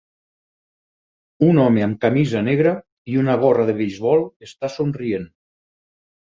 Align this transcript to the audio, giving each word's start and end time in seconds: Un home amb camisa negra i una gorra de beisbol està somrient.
Un 1.47 1.59
home 1.63 1.83
amb 1.87 1.99
camisa 2.05 2.41
negra 2.47 2.71
i 3.13 3.19
una 3.25 3.37
gorra 3.45 3.67
de 3.69 3.77
beisbol 3.83 4.25
està 4.49 4.71
somrient. 4.79 5.29